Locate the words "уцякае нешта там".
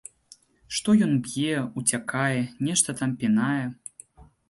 1.83-3.17